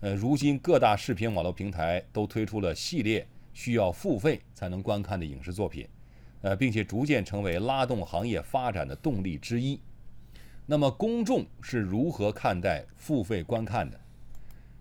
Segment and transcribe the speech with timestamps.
[0.00, 5.86] 呃，如今各大视频网络平台都推出了系列需要付费才能观看的影视作品，
[6.40, 9.78] 呃，并且逐渐成为拉动行业发展的动力之一。
[10.64, 14.00] 那么，公众是如何看待付费观看的？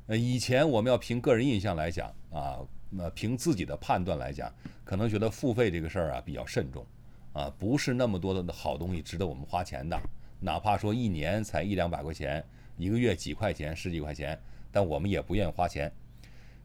[0.08, 2.60] 呃，以前我们要凭个人印象来讲啊，
[2.90, 4.50] 那凭自己的判断来讲，
[4.86, 6.86] 可能觉得付费这个事儿啊比较慎重，
[7.34, 10.00] 啊，不是那么多的好东西值得我们花钱的，
[10.40, 12.42] 哪怕说一年才一两百块钱，
[12.78, 14.40] 一个月几块钱、十几块钱。
[14.72, 15.92] 但我们也不愿意花钱。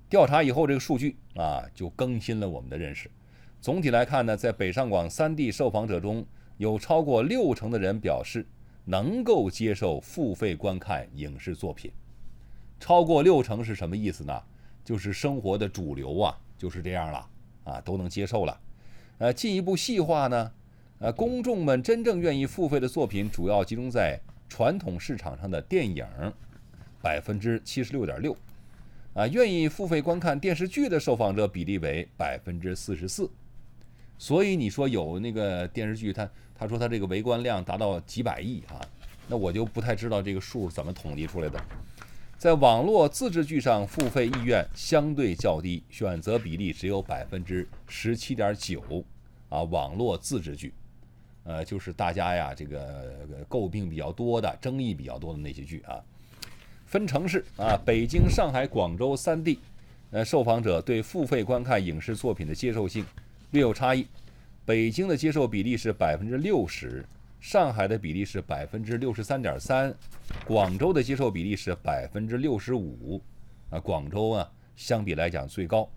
[0.08, 3.10] 调查以后，这个数据啊，就更新了我们的认识。
[3.60, 6.24] 总体来看呢，在北上广三地受访者中，
[6.58, 8.46] 有超过六成的人表示
[8.84, 11.90] 能够接受付费观看影视作品。
[12.78, 14.42] 超过六成是什么意思呢？
[14.84, 17.28] 就是生活的主流啊，就是这样了
[17.64, 18.60] 啊，都能接受了。
[19.16, 20.52] 呃，进一步细化呢，
[20.98, 26.06] 呃，公众们真正愿意付费的作品，主要集中在传统市场上的电影。
[27.04, 28.34] 百分之七十六点六，
[29.12, 33.28] 啊，愿意付费观看电视剧的受访者比例为百分之四十四，
[34.16, 38.80] 所以你说有那个电视剧，他他说他这个围观量达到几百亿啊，
[39.28, 41.62] 那我就不太知道这个数怎么统计出来的。
[42.38, 48.82] 在网络自制剧上，付费意愿相对较低，选择比例只有百分之十七点九，
[49.50, 50.72] 啊，网络自制剧，
[51.42, 56.02] 呃，就是大家呀这个诟病比较多的、争议比较多的那些剧啊。
[56.94, 59.58] 分城市啊，北京、上海、广州三地，
[60.12, 63.04] 呃，受访者对付费观看影视作品的接受性
[63.50, 64.06] 略有差异。
[64.64, 67.04] 北京的接受比例是百分之六十，
[67.40, 69.92] 上海的比例是百分之六十三点三，
[70.46, 73.20] 广州的接受比例是百分之六十五。
[73.70, 75.90] 啊，广州啊，相比来讲最高。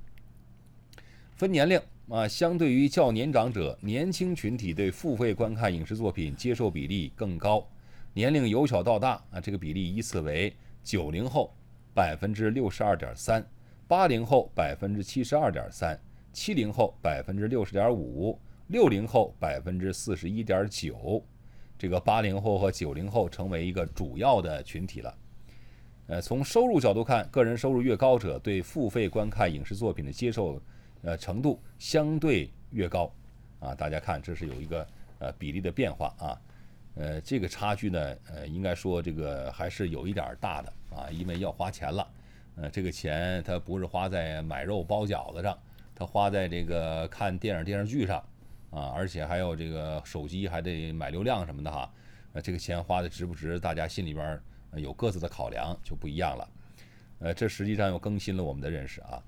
[1.36, 7.64] 分年龄啊，相对于较年长者，年轻群体对付费观看影视作品接受比例更高。
[8.16, 10.52] 年龄由小到大啊，这个比例依次为。
[10.88, 11.54] 九零后
[11.94, 13.46] 百分之六十二点三，
[13.90, 16.00] 八零后百分之七十二点三，
[16.32, 21.22] 七零后百分之六十点五，六零后百分之四十一点九，
[21.78, 25.14] 这个八零后和九零后成为一个主要的群体了。
[26.08, 30.58] 呃，从收入角度看，个人收入越高者对付费观看影视作品的接受
[31.02, 33.12] 呃程度相对越高
[33.59, 33.76] 啊。
[33.76, 34.88] 大家看，这是有一个
[35.20, 36.40] 呃比例的变化啊。
[37.00, 42.08] 呃，这个差距呢，呃，应该说这个还是有一点大的啊，因为要花钱了，
[42.56, 45.56] 呃，这个钱它不是花在买肉包饺子上，
[45.94, 48.18] 它花在这个看电影电视剧上，
[48.72, 51.88] 啊，而且还有这个手机还得买流量什么的哈，
[52.34, 54.41] 呃，这个钱花的值不值，大家心里边
[54.74, 56.50] 有各自的考量就不一样了，
[57.19, 59.22] 呃，这实际上又更新了我们的认识啊。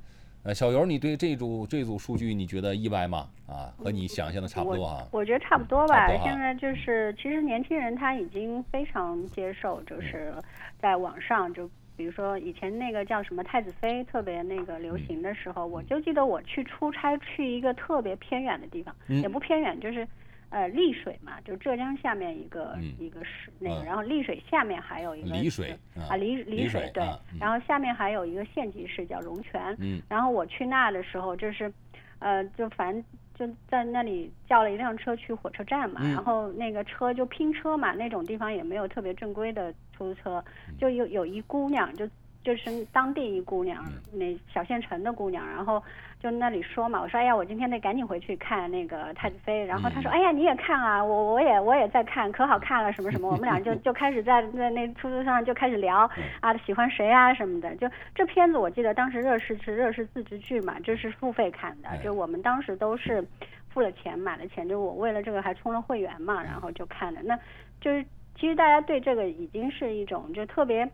[0.43, 3.27] 呃，小游，你对这组这组数据你觉得意外吗？
[3.45, 5.05] 啊，和你想象的差不多啊。
[5.11, 6.07] 我觉得差不多吧。
[6.23, 10.33] 现在就是，其实年轻人他已经非常接受，就是
[10.79, 20.07] 在网上，就比如说以前那个叫什么太子妃特别那个流行的时候，我就记得我去出差去一个特别偏远的地方，也不偏远，就是。
[20.49, 25.77] 呃，丽水嘛，就浙江下面一个一个市那个，然后丽水下面还有一个丽水
[26.09, 27.03] 啊，丽丽水对，
[27.39, 29.77] 然后下面还有一个县级市叫龙泉，
[30.07, 31.71] 然后我去那的时候就是，
[32.19, 33.03] 呃，就反正
[33.35, 40.43] 就在那里叫了一辆车去火车站嘛，然后那个车就拼车嘛，那种地方也没有特别正规的出租车，
[40.79, 42.09] 就有有一姑娘就。
[42.41, 43.83] 就是当地一姑娘，
[44.13, 45.83] 那小县城的姑娘，然后
[46.21, 56.09] 就那里说嘛，我说哎呀，我今天得赶紧回去看那个太子妃，然后他说哎呀，你也看啊，我我也我也在看，可好看了什么什么，我们俩就 就开始在在那出租车上就开始聊
[56.41, 63.25] 啊，喜欢谁啊什么的，就这片子我记得当时热视是热视自制剧嘛，就是付费看的，就我们当时都是
[63.69, 67.39] 付了钱买了钱，就我为了这个还充了会员嘛，然后就看的，那
[67.79, 68.03] 就是
[68.35, 70.85] 其实大家对这个已经是一种就特别。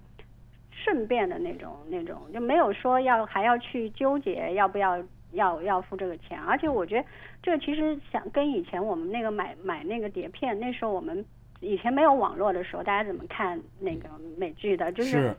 [0.83, 5.01] 顺便的那种那种就没有说要还要去纠结要不要
[5.35, 7.07] 要要付这个钱，而且我觉得
[7.41, 11.23] 这个其实想跟以前我们那个买买那个碟片，那时候我们
[11.59, 15.33] 以前没有网络的时候，大家怎么看那个美剧的，就是。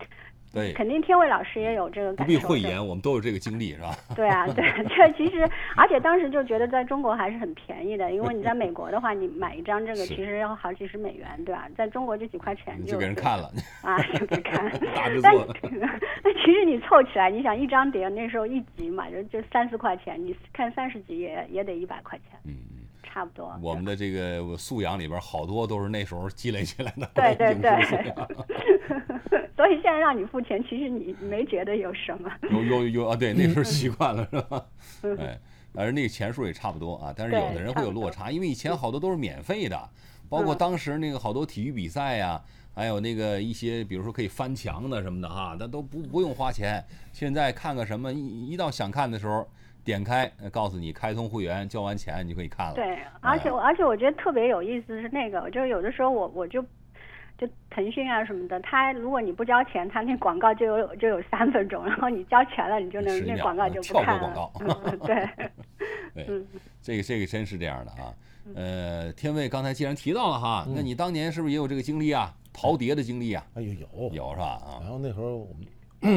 [0.57, 2.33] 对，肯定天卫老师也有这个感受。
[2.33, 3.95] 不必讳言，我们都有这个经历，是吧？
[4.17, 11.69] 对啊，对， 这其实，而且当时就觉得在中国还是很便宜的，因为你在美国的话，你买一张这个其实要好几十美元，对吧？
[11.77, 14.65] 在中国就几块钱就给人看了啊，就给看。
[14.97, 15.47] 大制作。
[16.25, 22.39] 那其实你凑起来，你想一张碟那时候一集嘛，就就三四块钱，你看三十集也也得一百块钱。
[22.47, 22.55] 嗯。
[23.17, 27.11] 差不多，我们的这个素养里边好多都是那时候积累起来的。
[27.15, 27.73] 对 对对，
[29.57, 32.31] 所以现在让你付钱，其实你没觉得有什么。
[32.51, 34.67] 有有有啊，对，那时候习惯了是吧？
[35.19, 35.41] 哎，
[35.73, 39.89] 反正那个钱数也差不多啊，但是有的人会有落差，因为以前好多都是免费的，
[40.29, 42.39] 包括当时那个好多体育比赛呀，
[42.75, 46.85] 还有那个一些，比如说可以翻墙的什么的哈，那都不不用花钱。
[47.15, 49.49] 现在看个什么，一一到想看的时候，
[49.87, 52.75] 点开告诉你开通会员，交完钱你就可以看了。
[52.75, 56.63] 对，而且而且我觉得特别有意思是那个，就是有的时候我我就。
[57.39, 64.51] 就腾讯啊什么的，它如果你不交钱，它那广告就有就有三分钟，然后你交钱了，你就能那广告就不看了。
[65.05, 65.29] 对，
[66.25, 66.47] 对，
[66.81, 68.15] 这个这个真是这样的啊。
[68.55, 72.35] 呃，天卫刚才既然提到了哈，那你当年是不是也有这个经历啊？
[72.55, 73.47] 淘碟的经历啊？
[73.53, 74.59] 哎呦有有是吧？
[74.65, 75.67] 啊，然后那时候我们。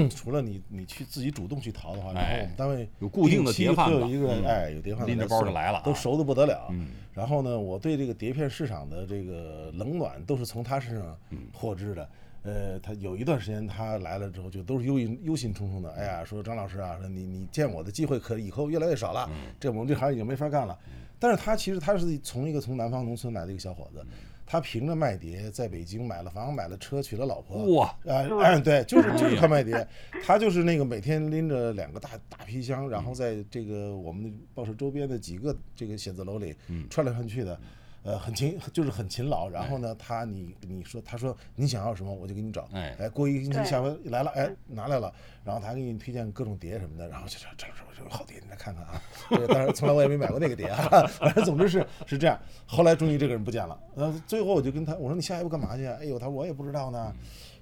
[0.10, 6.74] 除了你，你去自己主动去淘的话，然后我们单位有固定的碟贩子，有一个哎，有碟贩子拎着包就来了，都熟的不得了。
[7.14, 11.18] 然后呢，我对这个碟片市场的这个冷暖都是从他身上
[11.54, 12.10] 获知的。
[12.44, 15.92] 呃，他有一段时间他来了之后，就都是忧忧心忡忡的。
[15.92, 20.78] 哎呀，说张老师啊，说你你见我的机会可以后越来越少了，这我们这行已经没法干了。
[21.20, 24.06] 但是他其实他是从一个从南方农村来的一个小伙子。
[24.52, 27.76] 他凭着卖碟，在北京买了房、买了车、娶了老婆。
[27.76, 27.86] 哇！
[28.08, 29.88] 啊，哎，对，就是就是靠卖碟。
[30.26, 36.56] 他就是那个每天拎着两个大大皮箱，然后在这个我们报社周边的几个这个写字楼里
[36.90, 37.60] 串来串去的。
[38.02, 39.50] 呃，很勤，就是很勤劳。
[39.50, 42.68] 然后呢，他你你说，他说你想要什么，我就给你找。
[42.72, 45.14] 哎，哎，过一个星期，下回来了，哎，拿来了。
[45.50, 47.08] 然后他给你推荐各种碟什么的。
[47.10, 49.02] 然后就说：“张老师，这个好碟，你来看看啊。”
[49.50, 51.08] 当然，从来我也没买过那个碟啊。
[51.10, 52.40] 反正总之是是这样。
[52.68, 53.80] 后来终于这个人不见了。
[53.96, 57.14] 呃，最后我就跟他我说：“你下一步干嘛去？”哎呦，他说：“我也不知道呢。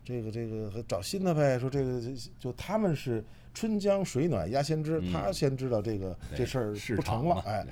[0.03, 1.57] 这个这个找新的呗。
[1.57, 2.01] 说这个
[2.37, 3.23] 就他们是。”
[3.53, 7.65] 春江水暖鸭先知，他先知道这个这事儿不成了，哎，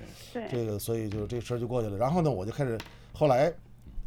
[0.49, 1.95] 这个所以就这事儿就过去了。
[1.95, 2.75] 然后呢，我就开始，
[3.13, 3.53] 后来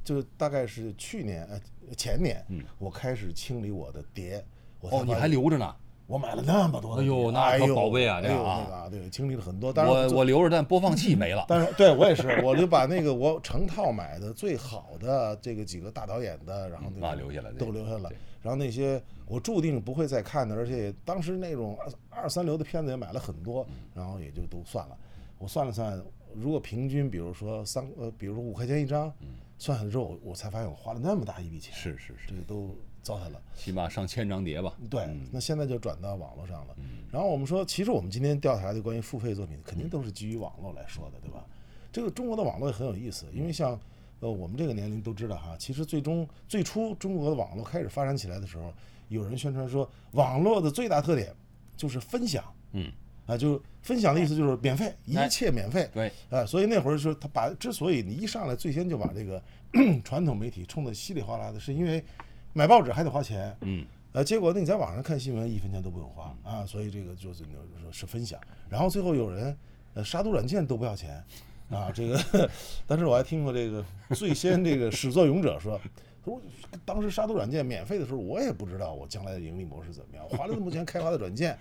[0.03, 2.45] 就大概是去年呃前年，
[2.81, 4.45] 我开始清理我的碟。
[4.81, 5.73] 哦，你还留着呢？
[6.09, 9.71] 我买了那么多，哎呦，那可宝贝啊，这个啊，对，经历了很多。
[9.71, 11.45] 但是我我留着，但播放器没了。
[11.47, 18.11] 但是对我也是，我就把那个我成套买的最好的这个几个大导演的，然后那留下来，都留下了。
[18.41, 21.77] 然后那些我注定不会再看的，而且当时那种
[22.09, 24.97] 二二三流的片子也买了很多，然后也就都算了。
[25.37, 26.03] 我算了算，
[26.35, 29.13] 如果平均，比如说三呃，比如说五块钱一张，
[29.59, 31.75] 算下来之后，我才发现我花了那么大一笔钱。
[31.75, 33.41] 是是是，这个都糟蹋了。
[33.57, 34.75] 起码上千张碟吧。
[34.91, 36.77] 对，那现在就转到网络上了。
[37.11, 41.45] 然后我们说，其实我们今天调查的关于付费作品，肯定都是基于网络来说的，对吧？
[41.93, 43.79] 这个中国的网络也很有意思，因为像。
[44.21, 48.75] 呃，我们这个年龄都知道哈，其实最终最初中国的网络开始发展起来的时候，
[49.11, 51.33] 有人宣传说网络的最大特点
[51.77, 52.43] 就是分享，
[52.73, 52.91] 嗯，
[53.27, 59.41] 啊，就分享的意思就是免费，一切免费，对，啊，所以那会儿说他把之所以你一上来最先就把这个
[60.03, 62.05] 传统媒体冲得稀里哗啦的，是因为
[62.53, 69.57] 买报纸还得花钱，嗯，呃，结果呢你在网上看新闻一分钱都不用花啊，所以这个就是说是分享，然后最后有人
[69.95, 71.25] 呃杀毒软件都不要钱。
[71.71, 72.19] 啊，这个，
[72.89, 73.85] 但是我还听过这个
[74.15, 75.79] 最先这个始作俑者说，
[76.25, 76.41] 说
[76.83, 81.59] 当时杀毒软件免费的时候，我也不知道我将来的盈利模式怎么样，花了那么多钱开发的软件，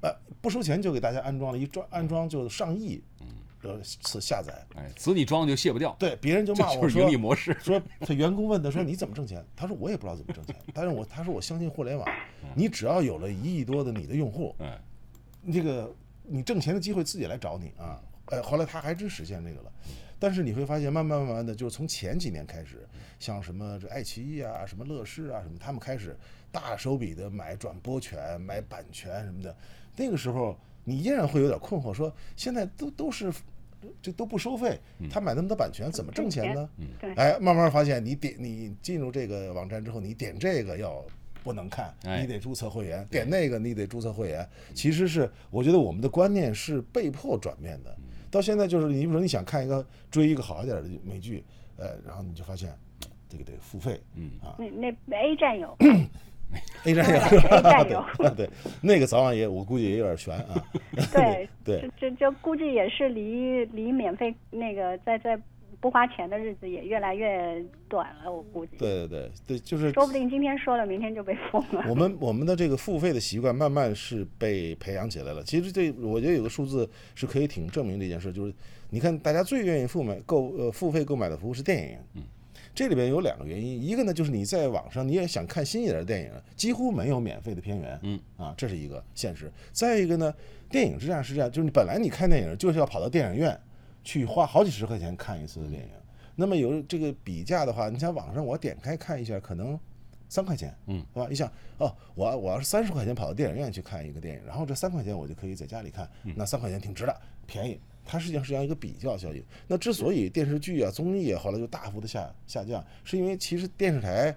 [0.00, 3.02] 呃，不收钱就给大家安装了一装安装就上亿，
[3.62, 12.08] 呃次下载，哎，子你装就卸不掉，对，别人就骂我说盈利模式，说他员工问他说你怎么挣钱，他说我也不知道怎么挣钱，但是我他说我相信互联网，
[12.54, 18.00] 你只要有了一亿多的你的用户，嗯，这个你挣钱的机会自己来找你啊。
[18.26, 19.72] 呃，后来他还真实现这个了，
[20.18, 22.88] 但是你会发现，慢慢慢慢的，就是从前几年开始，
[23.18, 26.16] 像什么这爱奇艺啊、什么乐视啊、什么，他们开始
[26.50, 29.54] 大手笔的买转播权、买版权什么的。
[29.96, 33.30] 那个时候，你依然会有点困惑，说现在都都是
[34.00, 34.78] 这都不收费，
[35.10, 36.68] 他买那么多版权怎么挣钱呢？
[37.16, 41.04] 哎，慢慢发现，你点你进入这个网站之后，你点这个要
[41.42, 44.48] 不能看，你得注册会员；点那个你得注册会员。
[44.74, 47.96] 其实是我觉得我们的观念是被迫转变的。
[48.30, 51.44] 到现在就是，你比如说你想看一个追一个好一点的美剧，
[51.76, 52.72] 呃，然后你就发现
[53.28, 55.76] 这个得付费，嗯啊，那那 A 站有
[56.84, 58.04] A 站有，A 站有，
[58.34, 58.48] 对，
[58.80, 60.64] 那个早晚也我估计也有点悬啊，
[61.12, 65.38] 对 对，就就估计也是离离免费那个在在。
[65.80, 68.76] 不花钱的日子也越来越短了，我估计。
[68.78, 71.84] 对对对对，就是说不定今天说了，明天就被封了。
[71.88, 75.42] 我们我们的这个付费的习惯慢慢是被培养起来了。
[75.42, 78.54] 其实这我觉得有个数字是可以挺证明这件事，就是
[78.90, 81.98] 你看大家最愿意付买购呃付费购买的服务是电影。
[82.14, 82.22] 嗯。
[82.74, 87.98] 这里边有两个原因，一个呢就是你在网上你也想看新一点的电影，几乎没有免费的片源。
[88.02, 88.20] 嗯。
[88.36, 89.52] 啊，这是一个现实。
[89.72, 90.34] 再一个呢，
[90.70, 93.58] 电影是这样是这样，就是你本来你看电影就是要跑到电影院。
[94.04, 95.88] 去花好几十块钱看一次的电影，
[96.34, 99.78] 那么有这个比价的话，你像网上我点开看一下，可能
[100.28, 101.28] 三块钱，嗯，是吧？
[101.30, 101.48] 你想
[101.78, 107.78] 哦，我我要是三十块钱跑到电影院去看一个电影，然后这三块钱我就可以在家里看，那三块钱挺值的，便宜。
[108.04, 109.42] 它实际上是这样一个比较效应。
[109.66, 114.34] 那之所以电视剧啊、综艺啊后来就大幅的下下降，是因为其实电视台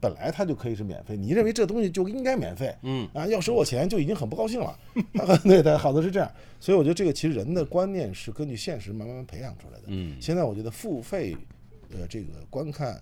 [0.00, 4.78] 本来它就可以是免费，你认为这东西就应该免费，嗯啊，要收我钱就已经很不高兴了。
[5.42, 6.30] 对对，好多是这样，
[6.60, 9.84] 所以我觉得这个其实人的观念是根据现实慢慢培养出来的。
[9.86, 11.36] 嗯，现在我觉得付费，
[11.90, 13.00] 呃，这个观看。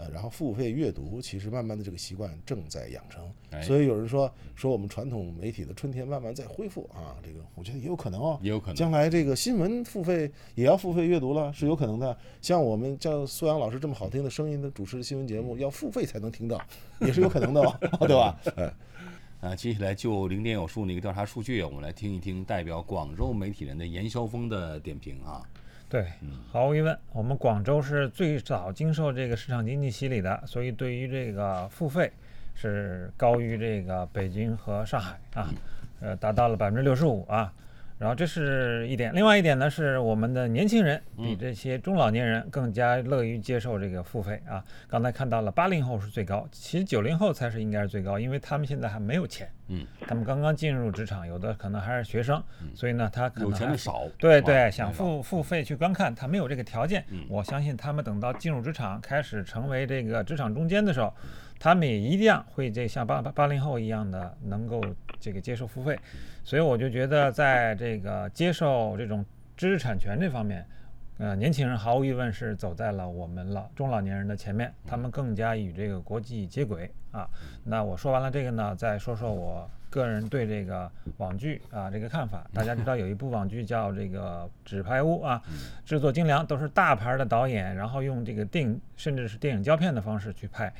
[0.00, 3.30] 呃，然后付费阅读，其实慢慢的这个习惯正在养成，
[3.62, 12.16] 所以有人说说我们传统媒体的春天慢慢在恢复啊，这个我觉得也有可能哦，也有可能，将来这个新闻付费也要付费阅读了，是有可能的。
[12.40, 16.58] 像我们像苏阳老师这么好听的声音的主持的新闻节目，要付费才能听到，
[17.00, 17.62] 也是有可能的，
[18.00, 18.40] 对吧？
[18.56, 18.72] 哎，
[19.40, 25.42] 啊，接下来就零点有数那个调查数据，我们来听一听代表广州媒体人的严霄峰的点评啊。
[25.90, 26.06] 对，
[26.52, 32.12] 毫无疑问，我们广州是最早经受这个市场经济洗礼的，所以对于这个付费
[32.54, 35.52] 是高于这个北京和上海啊，
[36.00, 37.52] 呃，达到了百分之六十五啊。
[38.00, 44.64] 然后这是一点，另外一点呢是我们的年轻人比这些中老年人更加乐于接受这个付费啊。
[44.88, 52.42] 刚才看到了八零后是最高，其实九零后才是应该是最高，因为他们现在还没有钱，嗯，他们刚刚进入职场，有的可能还是学生，
[52.74, 57.04] 所以呢他可能有钱的少，对对，想付付费去观看，他没有这个条件。
[57.28, 61.12] 我相信他们等到进入职场，开始成为这个职场中间的时候，
[61.58, 64.82] 他们也一样会这像八八八零后一样的能够
[65.20, 65.98] 这个接受付费。
[66.42, 69.24] 所以我就觉得，在这个接受这种
[69.56, 70.66] 知识产权这方面，
[71.18, 77.28] 呃，年轻人毫无疑问是走在了我们老中老年人的前面，他们更加与这个国际接轨啊。
[77.62, 82.48] 那我说完了这个呢，再说说我个人对这个网剧啊这个看法。
[82.54, 85.42] 大家知道有一部网剧叫这个《纸牌屋》啊，
[85.84, 90.72] 制作精良，都是大牌的导演，然后用这个电影甚至是电影胶片的方式去拍。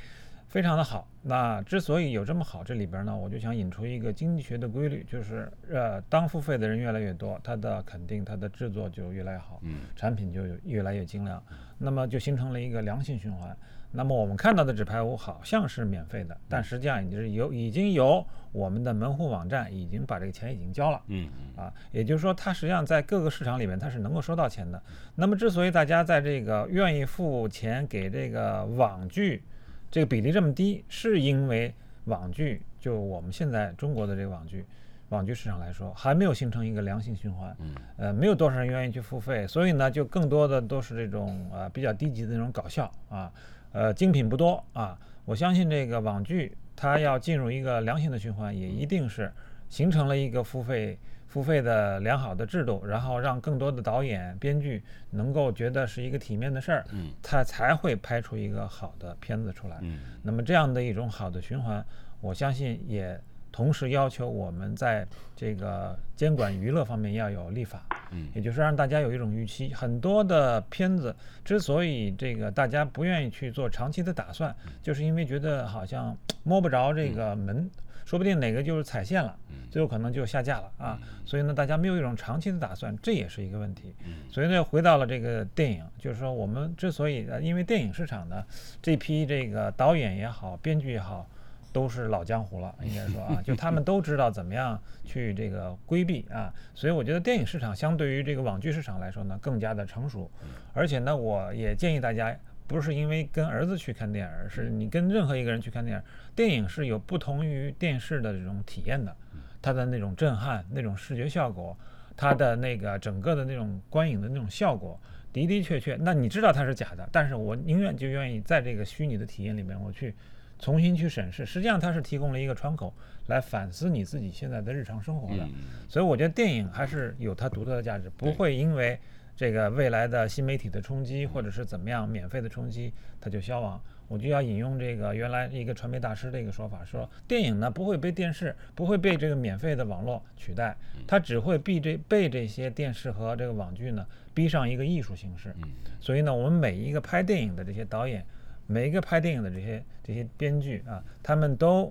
[0.50, 1.06] 非常的好。
[1.22, 11.40] 那之所以有这么好，这里边呢，我就想引出一个经济学的规律，就是呃，当付费的人越来越多，它的肯定它的制作就越来越好，嗯，产品就越来越精良，
[11.78, 13.56] 那么就形成了一个良性循环。
[13.92, 24.82] 那么我们看到的纸牌屋好像是免费的，但实际上已经是有已经由我们的门户网站已经把这个钱已经交了，嗯啊，也就是说它实际上在各个市场里面它是能够收到钱的。
[25.14, 29.44] 那么之所以大家在这个愿意付钱给这个网剧。
[29.90, 34.64] 这个比例这么低，是因为网剧就我们现在中国的这个网剧，
[35.08, 37.56] 网剧市场来说，还没有形成一个良性循环。
[37.58, 43.32] 嗯，呃，没有多少人愿意去付费，所以呢，就更多的都是这种呃比较低级的那种搞笑啊，
[43.72, 44.98] 呃，精品不多啊。
[45.24, 49.32] 我相信这个网剧它要进入一个良性的循环，也一定是
[49.68, 50.98] 形成了一个付费。
[51.30, 59.76] 付费的良好的制度，然后让更多的导演、编剧能够觉得是一个体面的事儿，嗯，他才会拍出一个好的片子出来。
[59.82, 61.86] 嗯，那么这样的一种好的循环，
[62.20, 63.16] 我相信也
[63.52, 65.06] 同时要求我们在
[65.36, 69.72] 这个监管娱乐方面要有立法，嗯，也就是让大家有一种预期。
[69.72, 77.70] 很多的片子之所以这个大家不愿意去做长期的打算，就是因为觉得好像摸不着这个门。
[78.10, 79.38] 说不定哪个就是踩线了，
[79.70, 80.98] 最后可能就下架了啊！
[81.24, 83.94] 所以呢，大家没有一种长期的打算，这也是一个问题。
[84.28, 88.44] 所以呢，回到了这个电影，就是说我们之所以呃，因为电影市场呢，
[88.82, 91.24] 这批这个导演也好，编剧也好，
[91.72, 96.52] 都是老江湖了，应该说啊，就他们都知道怎么样去这个规避啊。
[96.74, 100.28] 所以我觉得电影市场相对于这个网剧市场来说呢，更加的成熟。
[100.72, 102.36] 而且呢，我也建议大家。
[102.70, 106.04] 不是因为跟儿子去看电影，而是你跟任何一个人去看电影，
[106.36, 109.12] 电影是有不同于电视的这种体验的，
[109.60, 111.76] 它的那种震撼、那种视觉效果，
[112.16, 114.96] 它的那个整个的那种观影的那种效果，
[115.32, 120.14] 的的确确，那你知道它是假的，但是我宁愿就愿意在这个虚拟的体验里面，我去
[120.60, 122.94] 重新去审视，实际上它是提供了一个窗口
[123.26, 125.44] 来反思你自己现在的日常生活的，
[125.88, 128.96] 所以我觉得电影还是有它独特的价值，不会因为。
[129.40, 133.80] 这个未来的新媒体的冲击，或者是怎么样免费的冲击，它就消亡。
[134.06, 145.56] 我就要引用这个原来一个传媒大师的一个说法，说电影呢不会被电视，不会被这个免费的网络取代，它只会被这被这些电视和这个网剧呢逼上一个艺术形式。
[146.02, 148.22] 所以呢，我们每一个拍电影的这些导演，
[148.66, 151.90] 每一个拍电影的这些这些编剧啊，他们都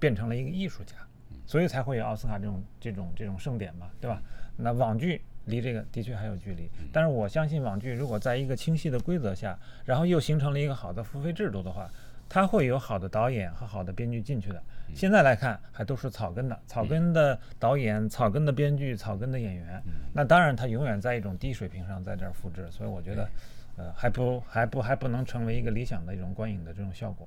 [0.00, 0.96] 变成了一个艺术家，
[1.44, 4.22] 所以才会有奥斯卡这种这种这种盛典嘛，对吧？
[4.56, 5.20] 那网剧。
[5.48, 11.90] 离这个的确还有距离，但是我相信网剧如果在一个清晰的规则下，然后又形成了一个好的付费制度的话，
[12.28, 14.62] 它会有好的导演和好的编剧进去的。
[14.94, 23.28] 现在来看还都是草根的，草根的导演、草根的编剧、草根的演员，那当然他永远在一种低水平上在这儿复制，所以我觉得，
[23.76, 27.26] 呃，还不还不还不能成为一个理想的一种观影的这种效果。